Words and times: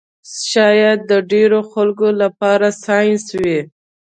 شاید 0.49 0.99
د 1.11 1.13
ډېرو 1.31 1.59
خلکو 1.71 2.07
لپاره 2.21 2.67
ساینس 2.83 3.25
وي 3.41 3.59